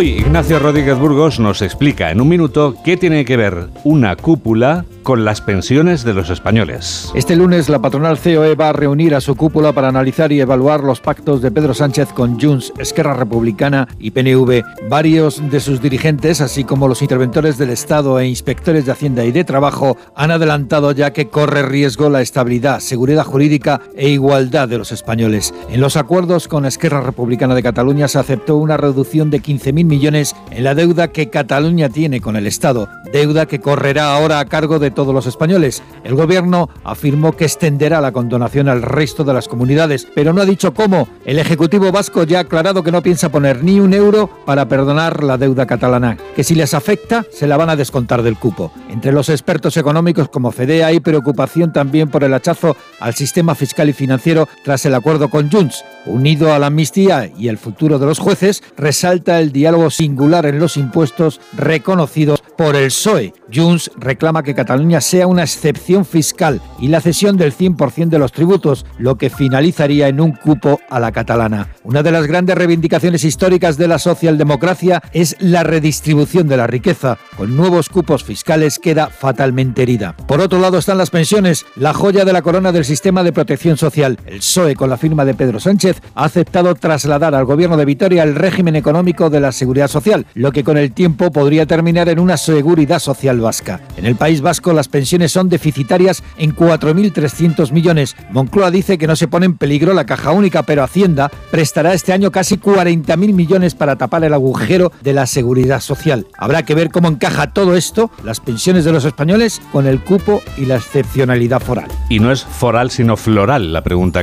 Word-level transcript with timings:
Hoy 0.00 0.12
Ignacio 0.12 0.58
Rodríguez 0.58 0.98
Burgos 0.98 1.38
nos 1.40 1.60
explica 1.60 2.10
en 2.10 2.22
un 2.22 2.28
minuto 2.30 2.74
qué 2.82 2.96
tiene 2.96 3.26
que 3.26 3.36
ver 3.36 3.68
una 3.84 4.16
cúpula 4.16 4.86
con 5.02 5.24
las 5.24 5.40
pensiones 5.40 6.04
de 6.04 6.14
los 6.14 6.30
españoles. 6.30 7.10
Este 7.14 7.36
lunes 7.36 7.68
la 7.68 7.80
patronal 7.80 8.18
COE 8.18 8.54
va 8.54 8.70
a 8.70 8.72
reunir 8.72 9.14
a 9.14 9.20
su 9.20 9.34
cúpula 9.34 9.72
para 9.72 9.88
analizar 9.88 10.32
y 10.32 10.40
evaluar 10.40 10.82
los 10.82 11.00
pactos 11.00 11.42
de 11.42 11.50
Pedro 11.50 11.74
Sánchez 11.74 12.12
con 12.12 12.40
Junts, 12.40 12.72
Esquerra 12.78 13.14
Republicana 13.14 13.88
y 13.98 14.10
PNV. 14.10 14.62
Varios 14.88 15.42
de 15.50 15.60
sus 15.60 15.80
dirigentes, 15.80 16.40
así 16.40 16.64
como 16.64 16.88
los 16.88 17.02
interventores 17.02 17.58
del 17.58 17.70
Estado 17.70 18.18
e 18.18 18.26
inspectores 18.26 18.86
de 18.86 18.92
Hacienda 18.92 19.24
y 19.24 19.32
de 19.32 19.44
Trabajo, 19.44 19.96
han 20.14 20.30
adelantado 20.30 20.92
ya 20.92 21.12
que 21.12 21.28
corre 21.28 21.62
riesgo 21.62 22.08
la 22.08 22.20
estabilidad, 22.20 22.80
seguridad 22.80 23.24
jurídica 23.24 23.80
e 23.96 24.08
igualdad 24.08 24.68
de 24.68 24.78
los 24.78 24.92
españoles. 24.92 25.54
En 25.70 25.80
los 25.80 25.96
acuerdos 25.96 26.48
con 26.48 26.66
Esquerra 26.66 27.00
Republicana 27.00 27.54
de 27.54 27.62
Cataluña 27.62 28.08
se 28.08 28.18
aceptó 28.18 28.56
una 28.56 28.76
reducción 28.76 29.30
de 29.30 29.42
15.000 29.42 29.84
millones 29.84 30.34
en 30.50 30.64
la 30.64 30.74
deuda 30.74 31.08
que 31.08 31.30
Cataluña 31.30 31.88
tiene 31.88 32.20
con 32.20 32.36
el 32.36 32.46
Estado, 32.46 32.88
deuda 33.12 33.46
que 33.46 33.60
correrá 33.60 34.14
ahora 34.14 34.40
a 34.40 34.44
cargo 34.44 34.78
de 34.78 34.89
todos 34.90 35.14
los 35.14 35.26
españoles. 35.26 35.82
El 36.04 36.14
gobierno 36.14 36.68
afirmó 36.84 37.32
que 37.32 37.44
extenderá 37.44 38.00
la 38.00 38.12
condonación 38.12 38.68
al 38.68 38.82
resto 38.82 39.24
de 39.24 39.34
las 39.34 39.48
comunidades, 39.48 40.06
pero 40.14 40.32
no 40.32 40.42
ha 40.42 40.46
dicho 40.46 40.74
cómo. 40.74 41.08
El 41.24 41.38
Ejecutivo 41.38 41.92
vasco 41.92 42.24
ya 42.24 42.38
ha 42.38 42.42
aclarado 42.42 42.82
que 42.82 42.92
no 42.92 43.02
piensa 43.02 43.30
poner 43.30 43.62
ni 43.64 43.80
un 43.80 43.94
euro 43.94 44.30
para 44.44 44.68
perdonar 44.68 45.22
la 45.22 45.38
deuda 45.38 45.66
catalana, 45.66 46.16
que 46.34 46.44
si 46.44 46.54
les 46.54 46.74
afecta 46.74 47.24
se 47.30 47.46
la 47.46 47.56
van 47.56 47.70
a 47.70 47.76
descontar 47.76 48.22
del 48.22 48.36
cupo. 48.36 48.72
Entre 48.88 49.12
los 49.12 49.28
expertos 49.28 49.76
económicos 49.76 50.28
como 50.28 50.50
FEDE 50.52 50.84
hay 50.84 51.00
preocupación 51.00 51.72
también 51.72 52.08
por 52.08 52.24
el 52.24 52.34
hachazo 52.34 52.76
al 53.00 53.14
sistema 53.14 53.54
fiscal 53.54 53.88
y 53.88 53.92
financiero 53.92 54.48
tras 54.64 54.84
el 54.86 54.94
acuerdo 54.94 55.28
con 55.28 55.50
Junts. 55.50 55.84
Unido 56.06 56.52
a 56.52 56.58
la 56.58 56.66
amnistía 56.66 57.30
y 57.36 57.48
el 57.48 57.58
futuro 57.58 57.98
de 57.98 58.06
los 58.06 58.18
jueces, 58.18 58.62
resalta 58.76 59.40
el 59.40 59.52
diálogo 59.52 59.90
singular 59.90 60.46
en 60.46 60.58
los 60.58 60.76
impuestos 60.76 61.40
reconocidos 61.56 62.42
por 62.56 62.76
el 62.76 62.88
PSOE. 62.88 63.32
Junts 63.52 63.90
reclama 63.96 64.42
que 64.42 64.54
Cataluña 64.54 64.79
sea 65.00 65.26
una 65.26 65.42
excepción 65.42 66.04
fiscal 66.04 66.60
y 66.78 66.88
la 66.88 67.00
cesión 67.00 67.36
del 67.36 67.56
100% 67.56 68.08
de 68.08 68.18
los 68.18 68.32
tributos, 68.32 68.86
lo 68.98 69.16
que 69.16 69.30
finalizaría 69.30 70.08
en 70.08 70.20
un 70.20 70.32
cupo 70.32 70.80
a 70.88 71.00
la 71.00 71.12
catalana. 71.12 71.68
Una 71.84 72.02
de 72.02 72.12
las 72.12 72.26
grandes 72.26 72.56
reivindicaciones 72.56 73.24
históricas 73.24 73.76
de 73.76 73.88
la 73.88 73.98
socialdemocracia 73.98 75.02
es 75.12 75.36
la 75.38 75.62
redistribución 75.62 76.48
de 76.48 76.56
la 76.56 76.66
riqueza. 76.66 77.18
Con 77.36 77.56
nuevos 77.56 77.88
cupos 77.88 78.24
fiscales 78.24 78.78
queda 78.78 79.08
fatalmente 79.08 79.82
herida. 79.82 80.16
Por 80.26 80.40
otro 80.40 80.58
lado 80.58 80.78
están 80.78 80.98
las 80.98 81.10
pensiones, 81.10 81.64
la 81.76 81.94
joya 81.94 82.24
de 82.24 82.32
la 82.32 82.42
corona 82.42 82.72
del 82.72 82.84
sistema 82.84 83.22
de 83.22 83.32
protección 83.32 83.76
social. 83.76 84.18
El 84.26 84.38
PSOE, 84.38 84.76
con 84.76 84.90
la 84.90 84.96
firma 84.96 85.24
de 85.24 85.34
Pedro 85.34 85.60
Sánchez, 85.60 86.00
ha 86.14 86.24
aceptado 86.24 86.74
trasladar 86.74 87.34
al 87.34 87.44
gobierno 87.44 87.76
de 87.76 87.84
Vitoria 87.84 88.22
el 88.22 88.34
régimen 88.34 88.76
económico 88.76 89.30
de 89.30 89.40
la 89.40 89.52
seguridad 89.52 89.88
social, 89.88 90.26
lo 90.34 90.52
que 90.52 90.64
con 90.64 90.76
el 90.76 90.92
tiempo 90.92 91.30
podría 91.30 91.66
terminar 91.66 92.08
en 92.08 92.18
una 92.18 92.36
seguridad 92.36 92.98
social 92.98 93.40
vasca. 93.40 93.80
En 93.96 94.06
el 94.06 94.16
País 94.16 94.40
Las 94.72 94.88
pensiones 94.88 95.32
son 95.32 95.48
deficitarias 95.48 96.22
en 96.38 96.54
4.300 96.54 97.72
millones. 97.72 98.16
Moncloa 98.30 98.70
dice 98.70 98.98
que 98.98 99.06
no 99.06 99.16
se 99.16 99.28
pone 99.28 99.46
en 99.46 99.56
peligro 99.56 99.94
la 99.94 100.06
caja 100.06 100.32
única, 100.32 100.62
pero 100.64 100.82
Hacienda 100.82 101.30
prestará 101.50 101.94
este 101.94 102.12
año 102.12 102.30
casi 102.30 102.56
40.000 102.56 103.16
millones 103.32 103.74
para 103.74 103.96
tapar 103.96 104.24
el 104.24 104.34
agujero 104.34 104.92
de 105.02 105.12
la 105.12 105.26
seguridad 105.26 105.80
social. 105.80 106.26
Habrá 106.36 106.64
que 106.64 106.74
ver 106.74 106.90
cómo 106.90 107.08
encaja 107.08 107.52
todo 107.52 107.76
esto, 107.76 108.10
las 108.24 108.40
pensiones 108.40 108.84
de 108.84 108.92
los 108.92 109.04
españoles, 109.04 109.60
con 109.72 109.86
el 109.86 110.00
cupo 110.00 110.42
y 110.56 110.66
la 110.66 110.76
excepcionalidad 110.76 111.60
foral. 111.60 111.88
Y 112.08 112.18
no 112.18 112.32
es 112.32 112.42
foral 112.44 112.90
sino 112.90 113.16
floral 113.16 113.72
la 113.72 113.82
pregunta 113.82 114.18